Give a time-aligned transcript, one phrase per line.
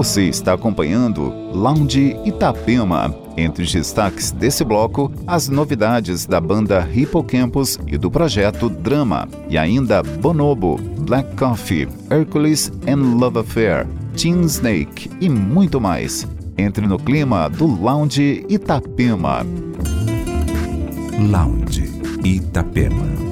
[0.00, 3.14] Você está acompanhando Lounge Itapema.
[3.36, 9.58] Entre os destaques desse bloco, as novidades da banda Hippocampus e do projeto Drama, e
[9.58, 13.86] ainda Bonobo, Black Coffee, Hercules and Love Affair,
[14.16, 16.26] Teen Snake e muito mais.
[16.56, 19.44] Entre no clima do Lounge Itapema.
[21.30, 21.92] Lounge
[22.24, 23.29] Itapema.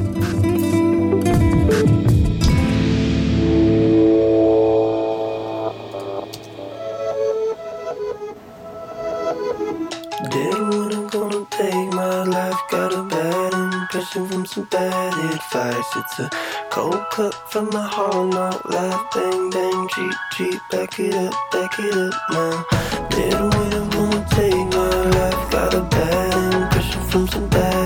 [14.46, 15.96] Some bad advice.
[15.96, 16.30] It's a
[16.70, 17.82] cold cut from the
[18.26, 19.00] knock life.
[19.14, 20.60] Bang, bang, cheat, cheat.
[20.70, 22.64] Back it up, back it up now.
[23.16, 25.50] Little way I'm gonna take my life.
[25.52, 27.77] Got a bad impression from some bad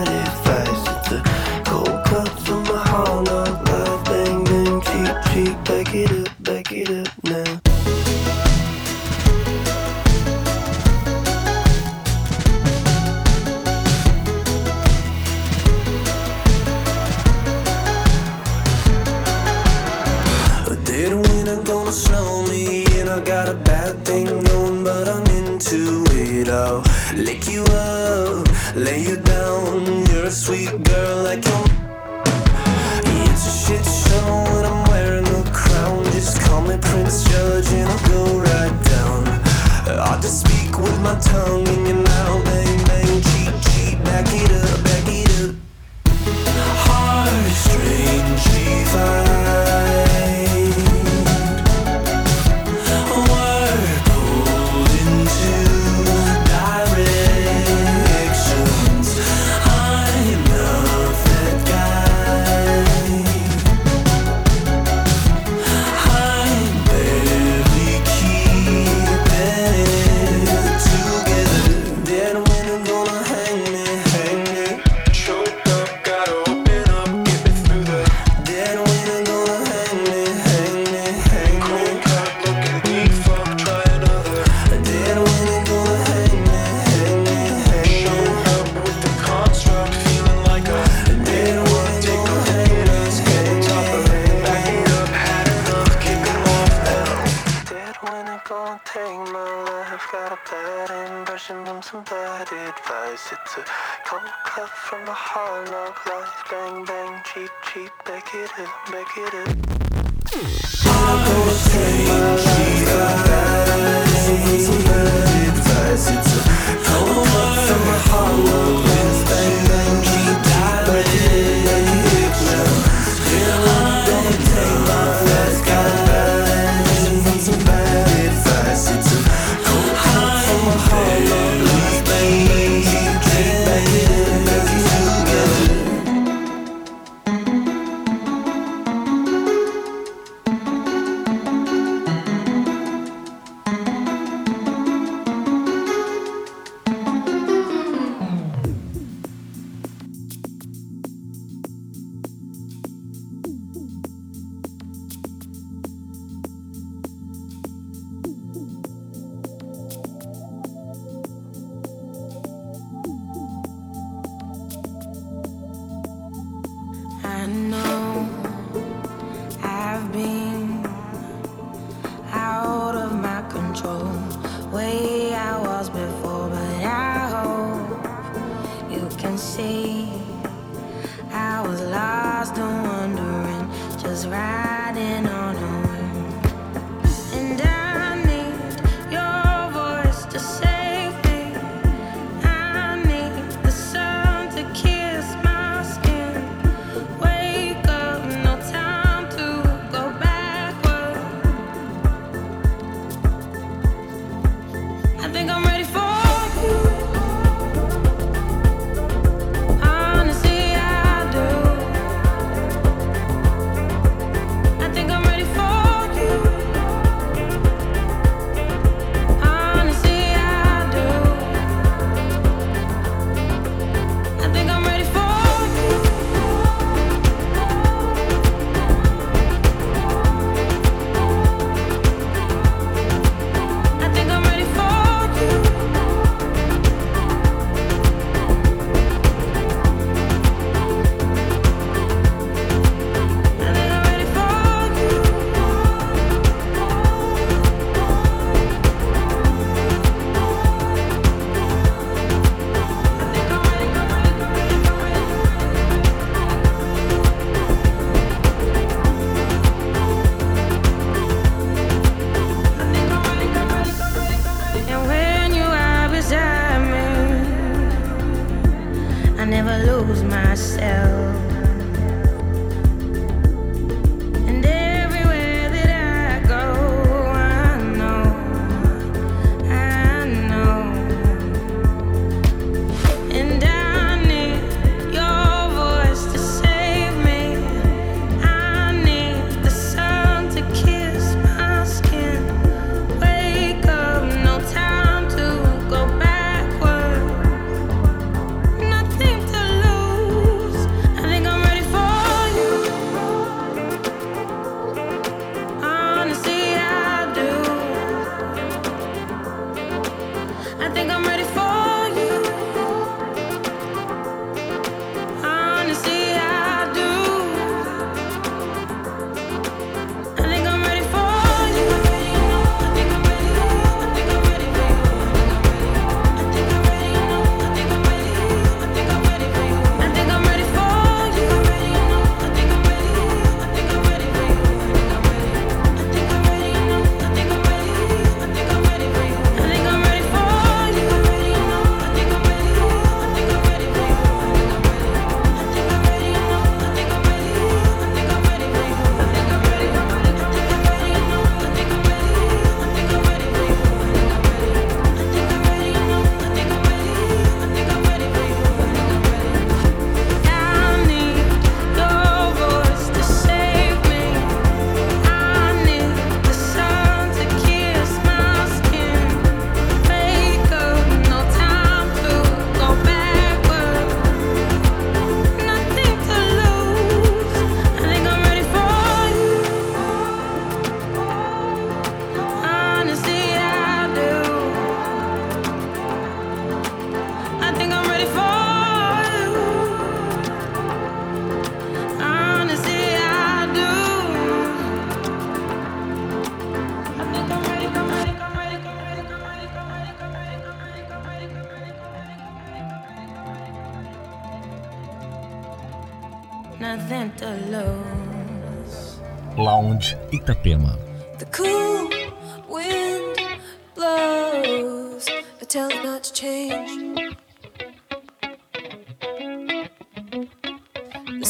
[181.74, 185.31] I think I'm ready.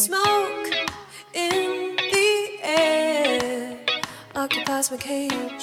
[0.02, 0.66] Smoke
[1.32, 3.78] in the air
[4.34, 5.61] occupies my cage.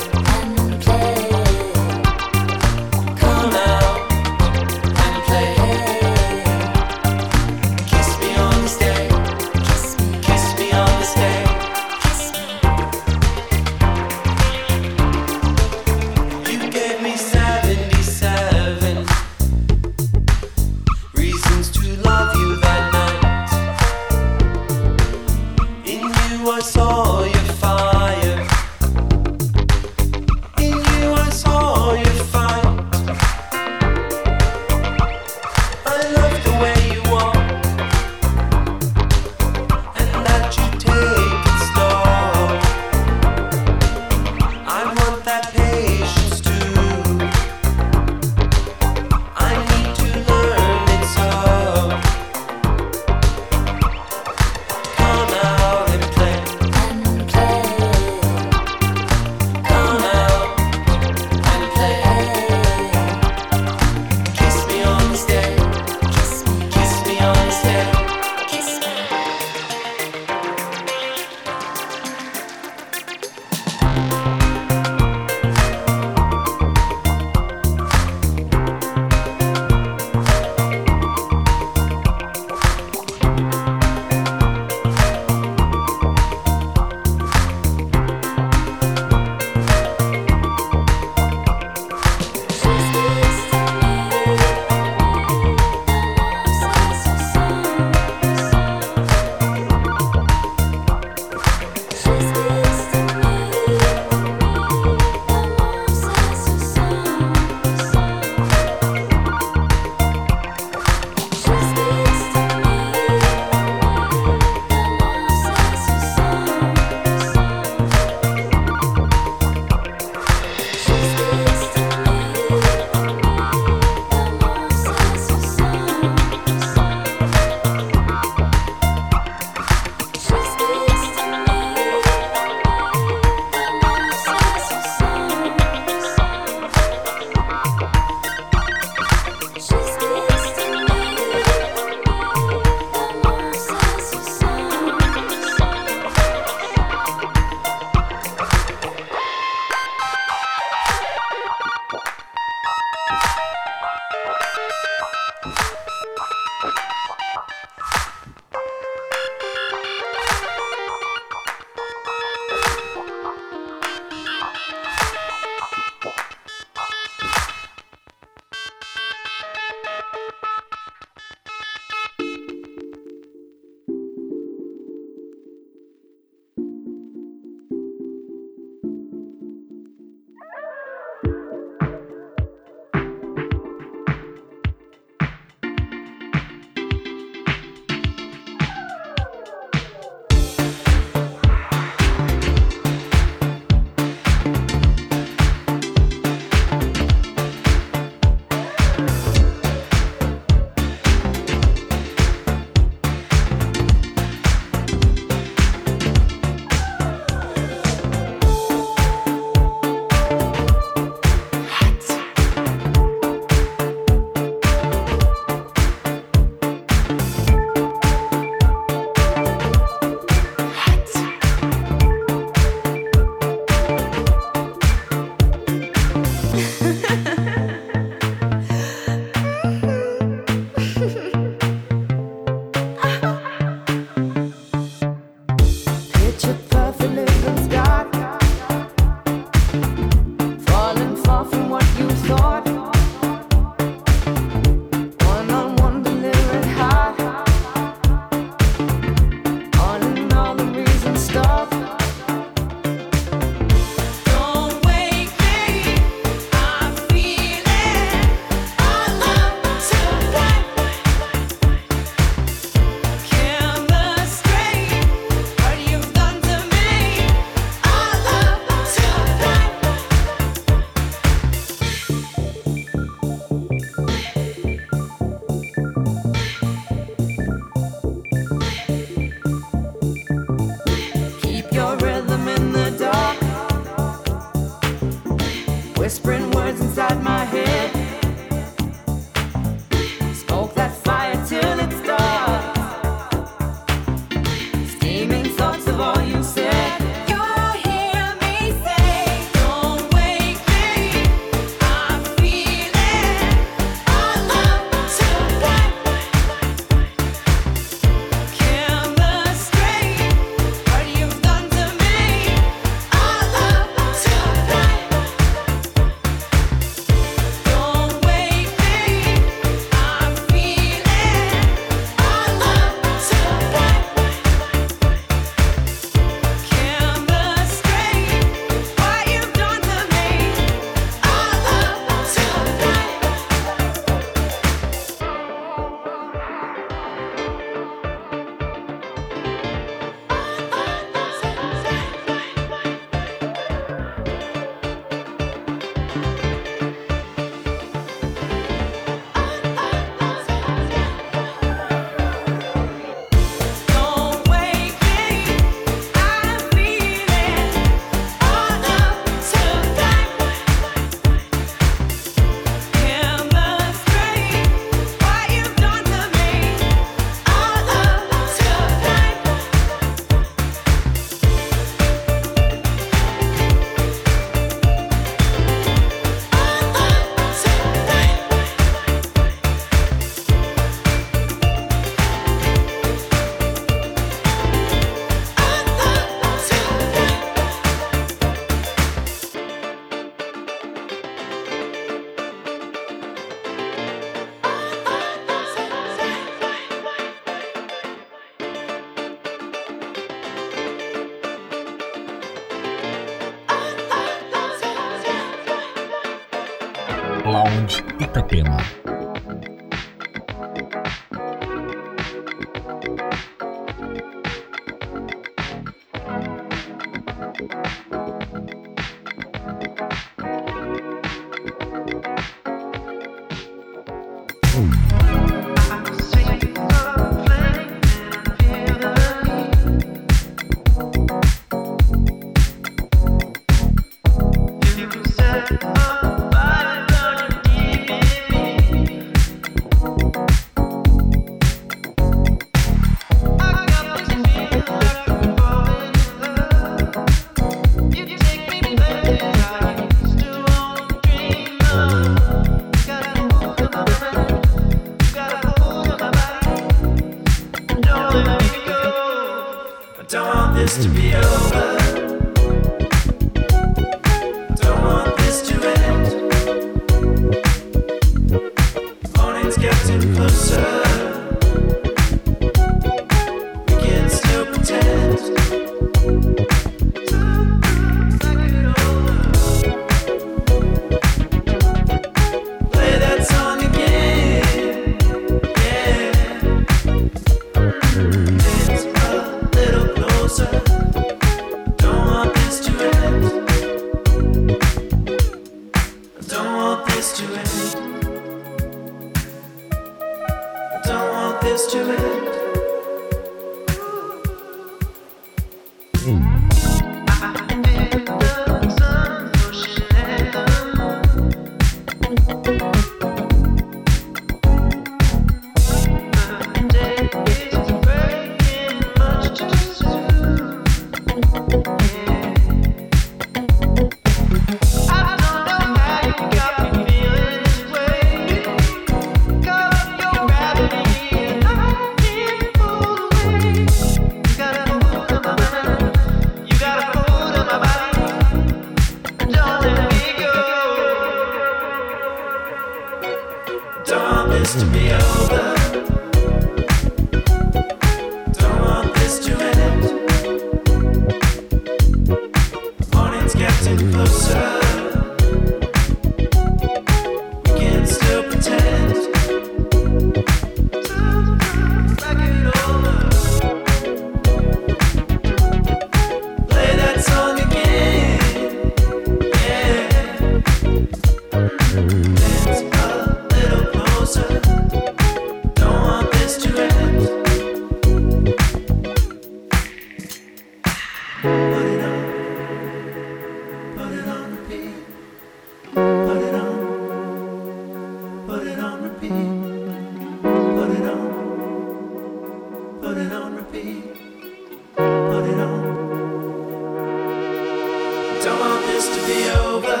[599.14, 600.00] to be over.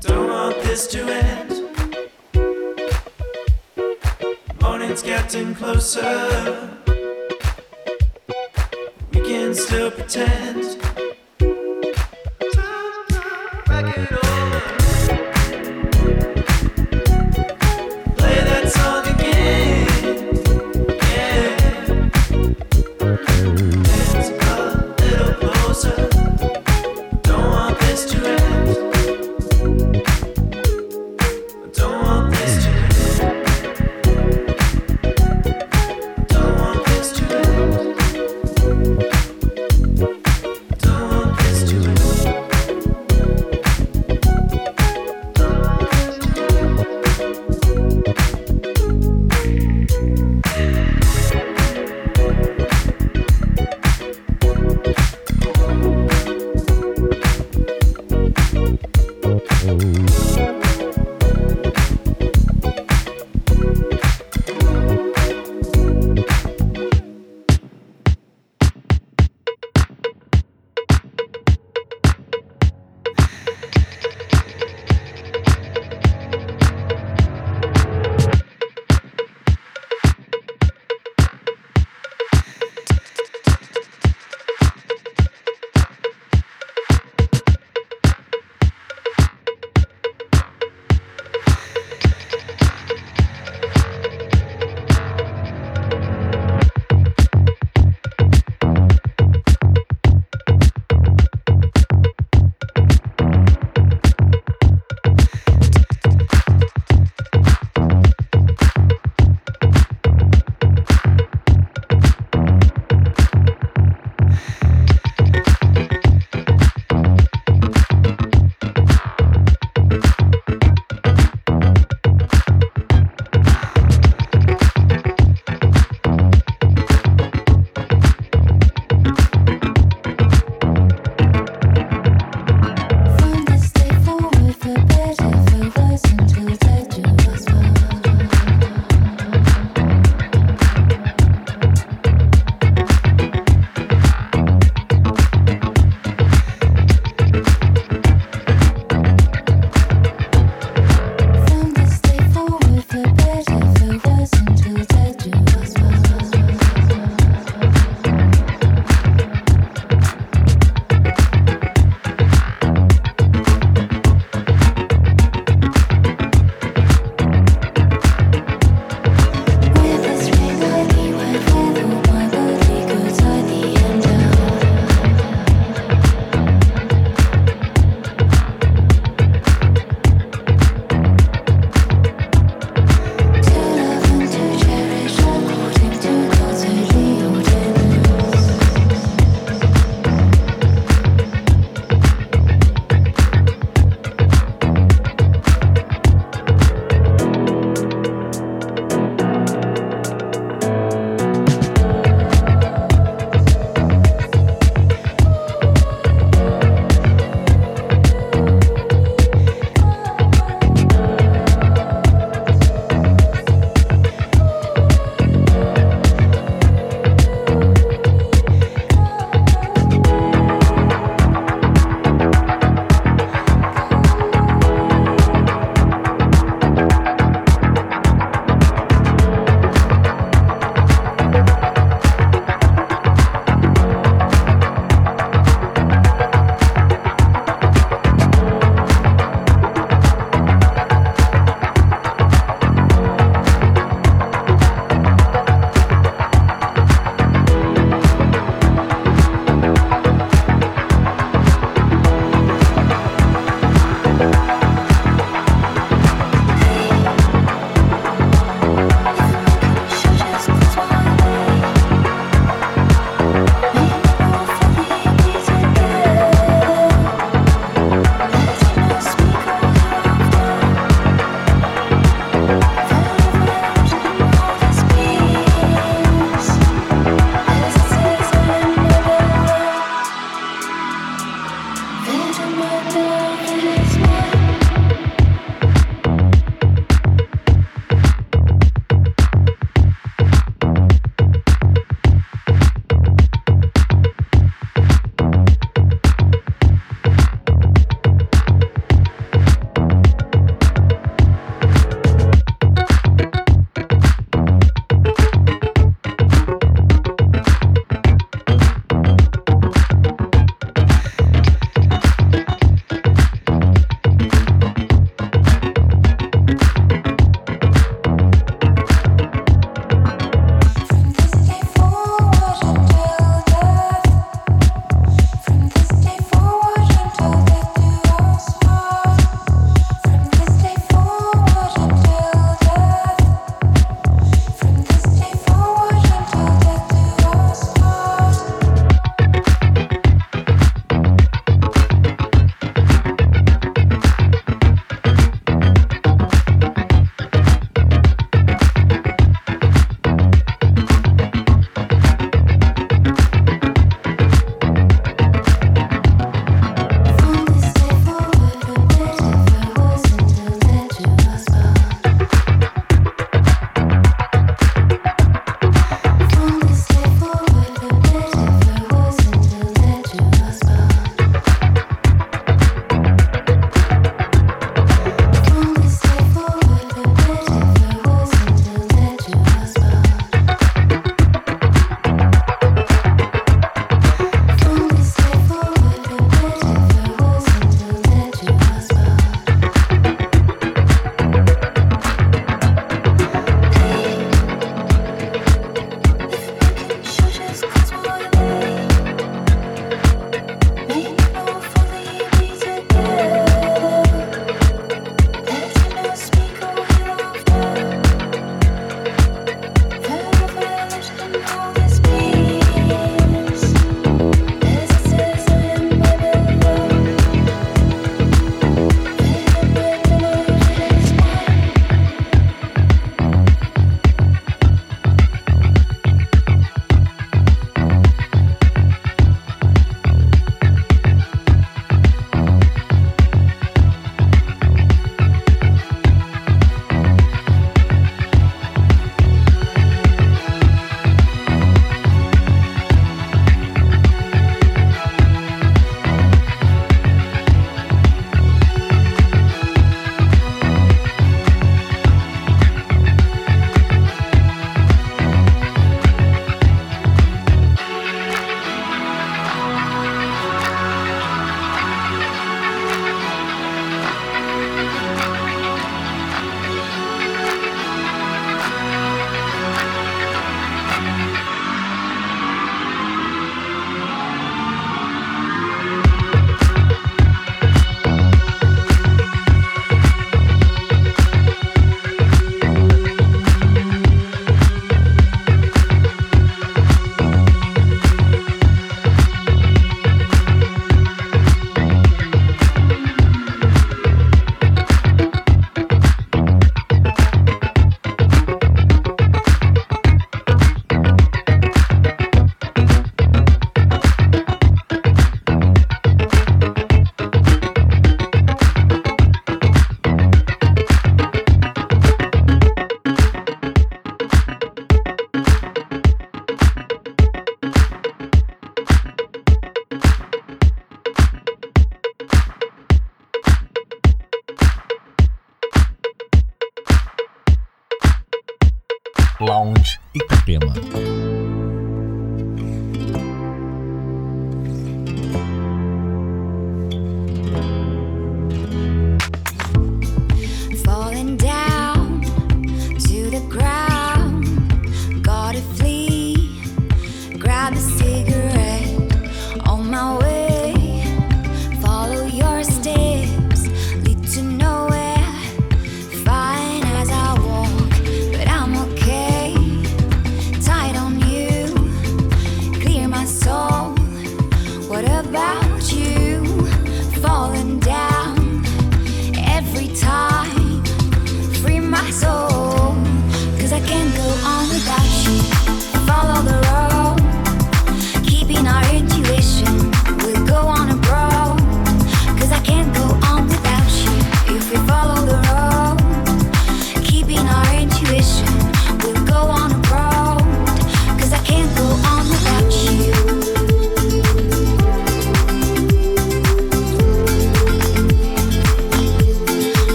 [0.00, 1.52] Don't want this to end.
[4.60, 6.70] Morning's getting closer.
[9.12, 10.71] We can still pretend.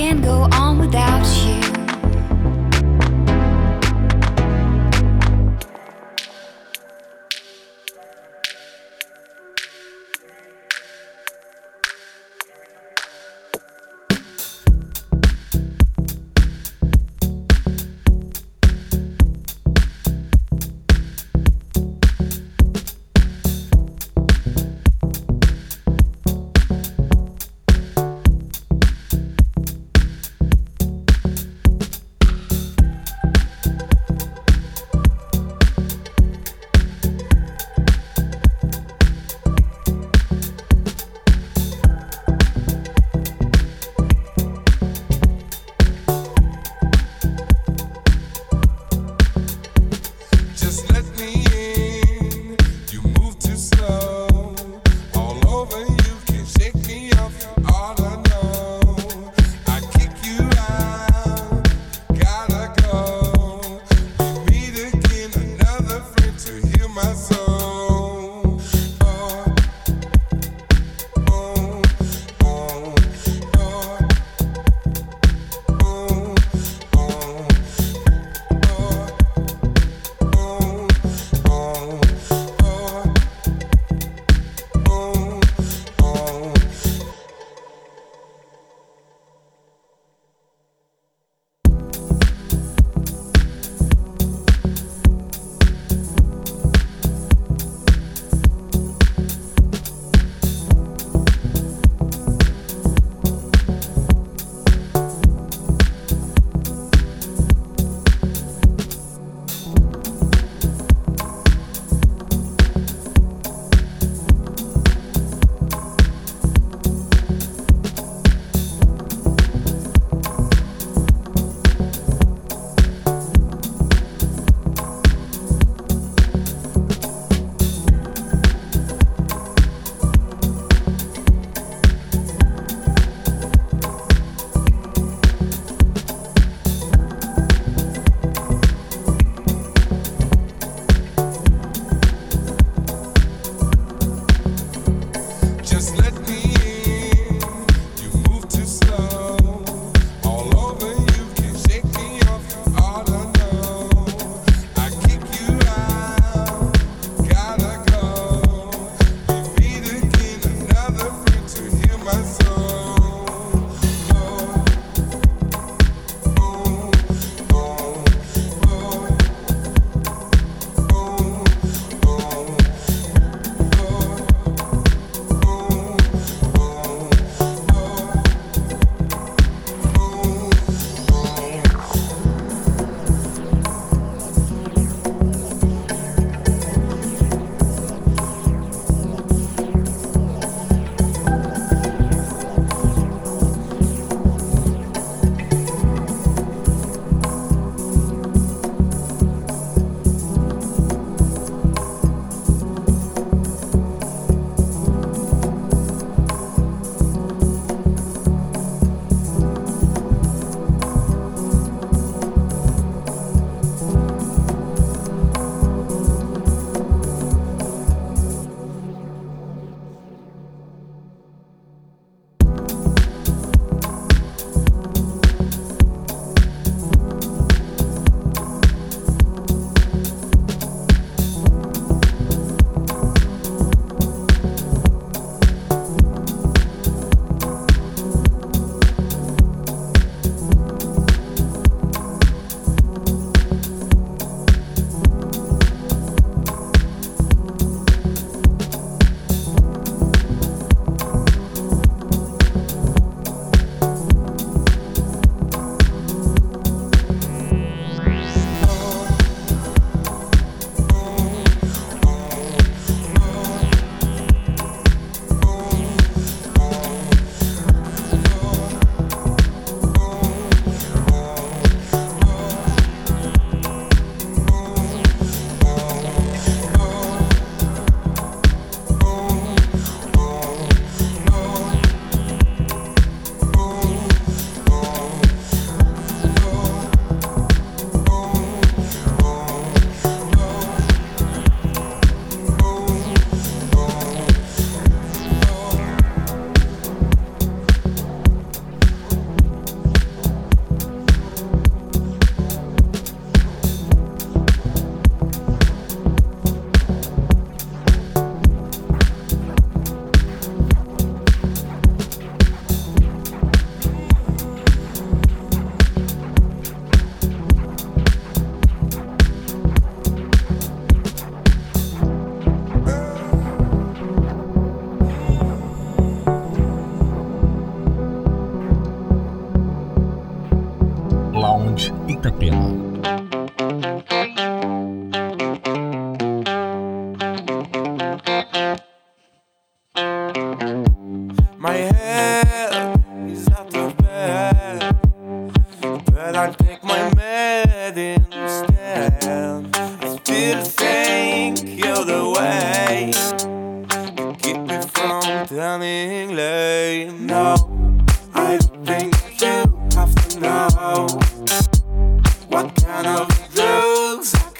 [0.00, 1.69] can't go on without you.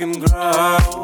[0.01, 0.99] can grow?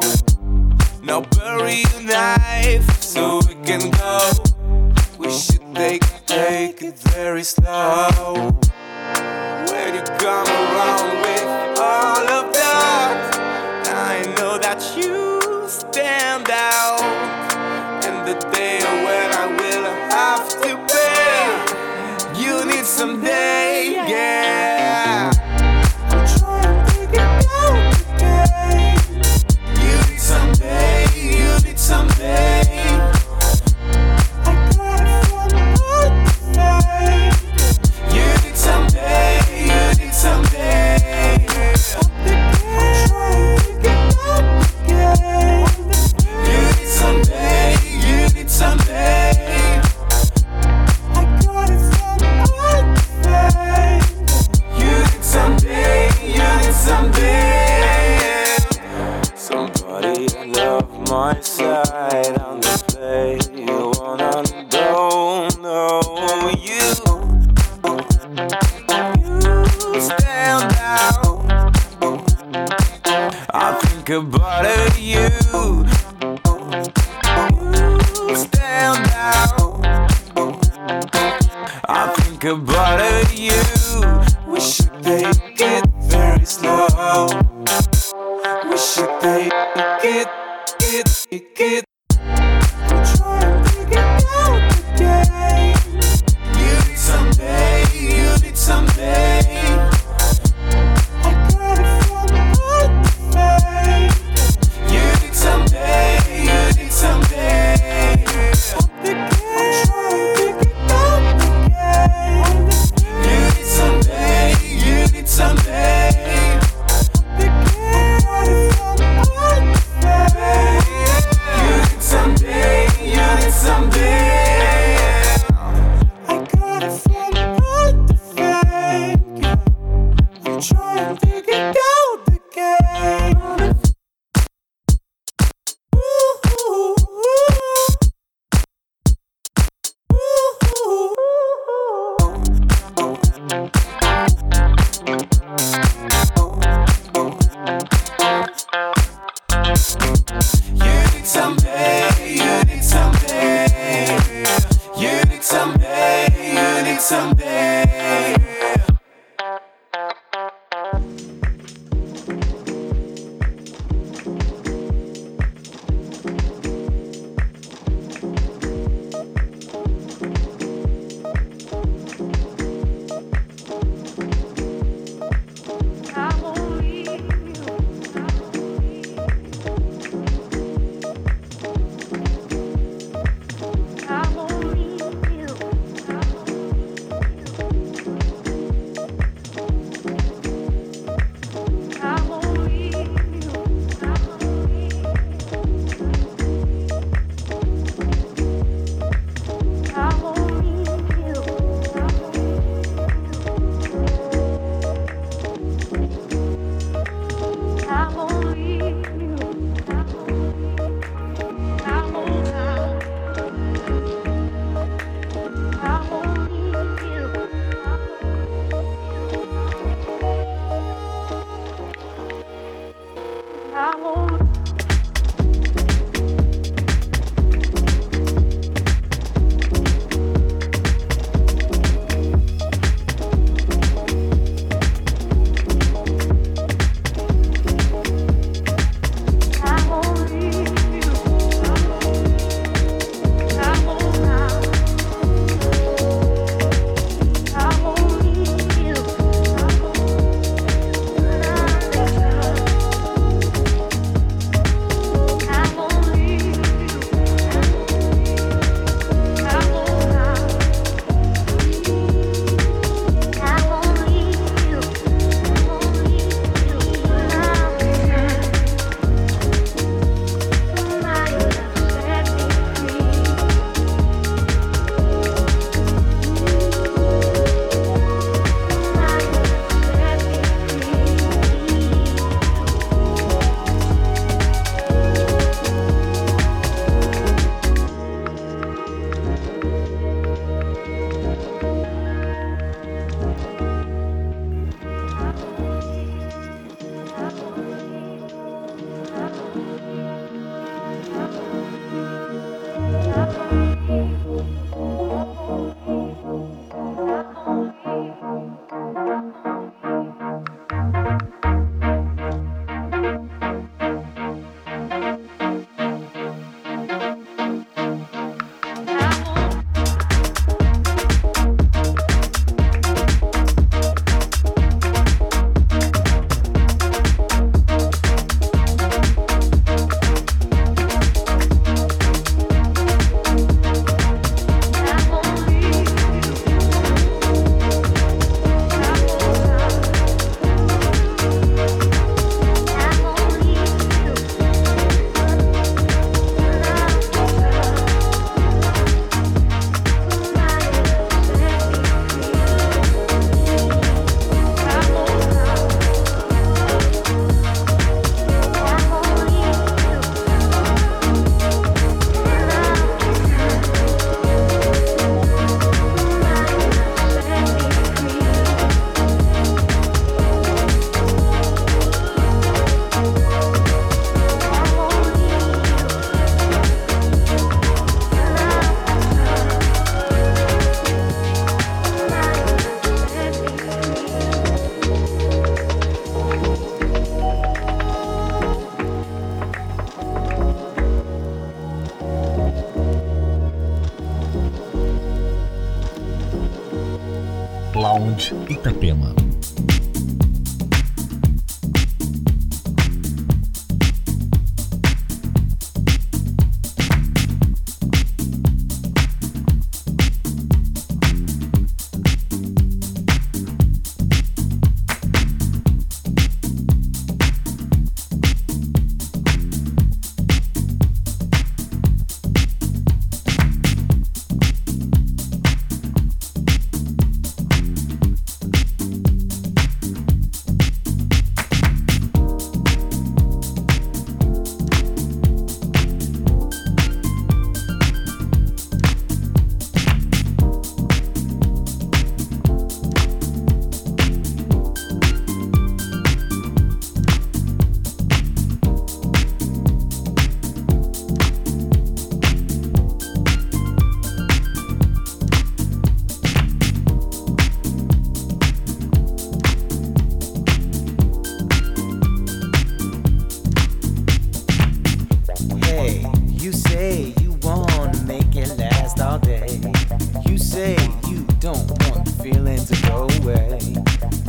[470.57, 470.75] say
[471.07, 473.59] you don't want feelings to go away.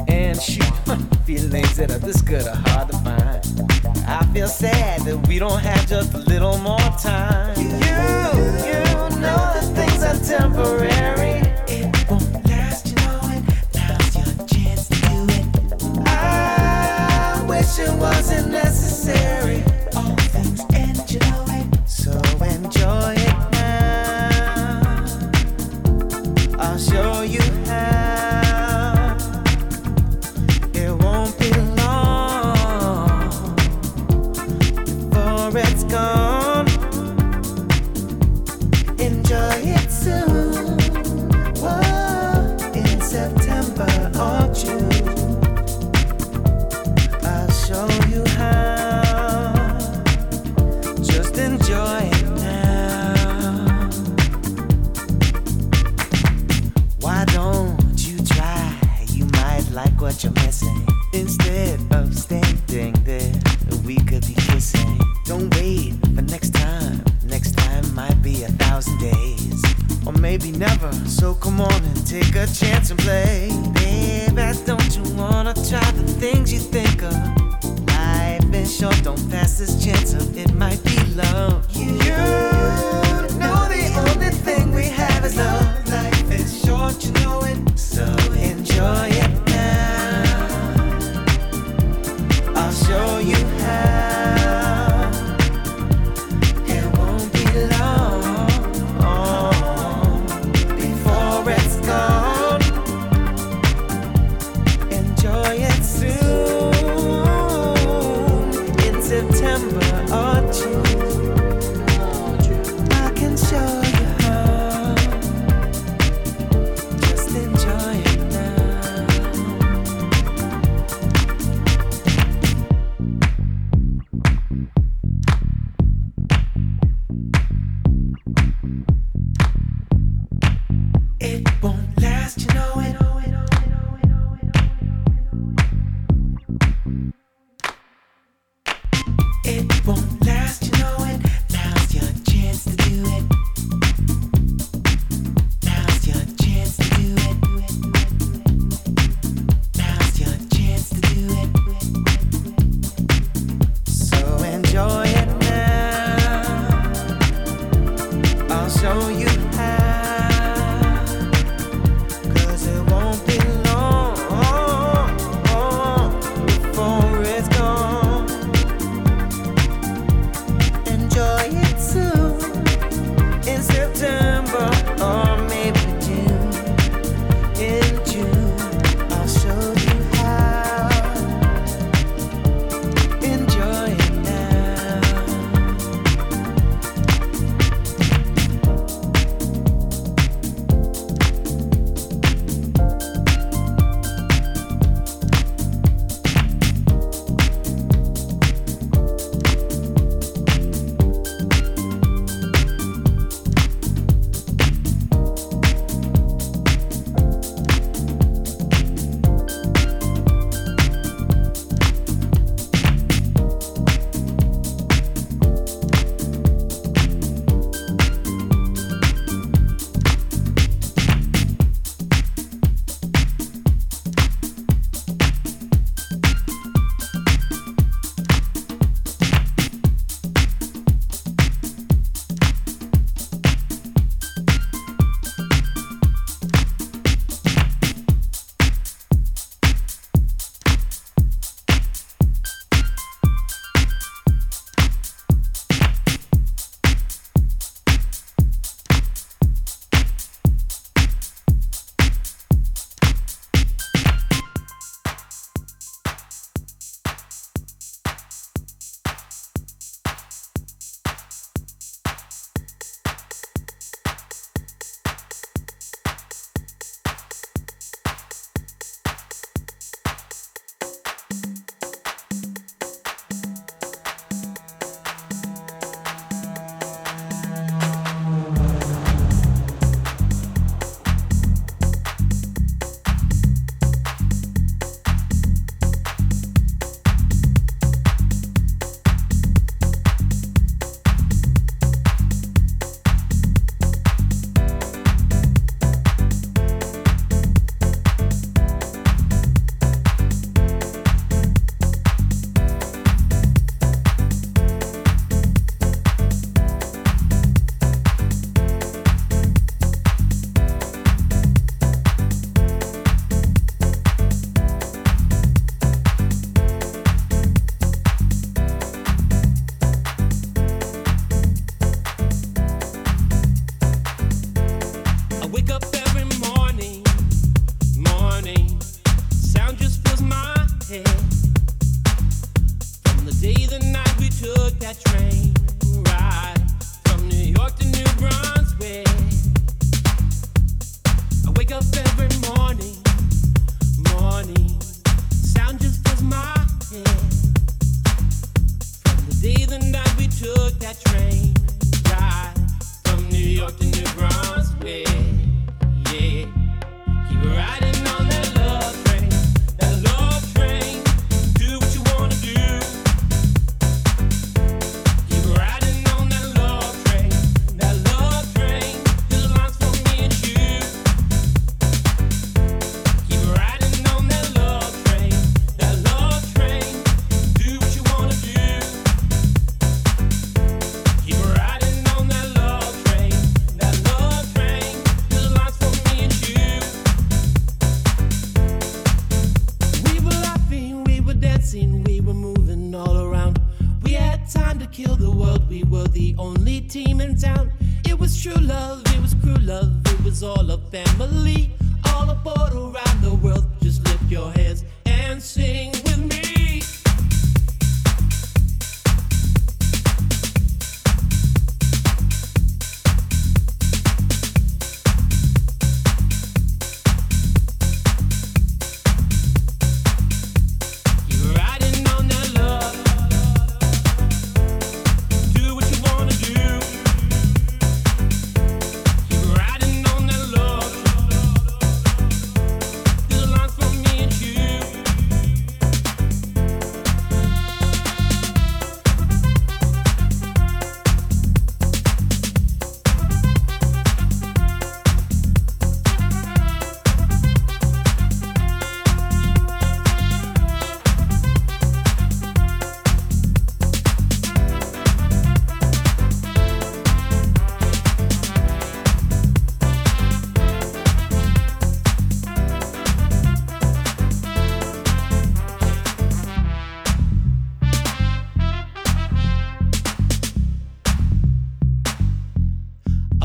[0.08, 0.74] And shoot,
[1.24, 3.40] feelings that are this good are hard to find.
[4.06, 7.56] I feel sad that we don't have just a little more time.
[7.58, 7.70] You,
[8.68, 8.80] you
[9.24, 11.27] know that things are temporary.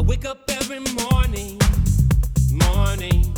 [0.06, 1.60] wake up every morning,
[2.52, 3.36] morning.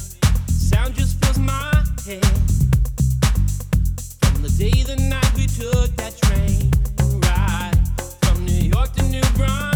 [0.47, 1.71] Sound just fills my
[2.05, 2.25] head.
[4.21, 6.71] From the day, the night we took that train
[7.21, 7.77] ride
[8.21, 9.74] from New York to New Brunswick.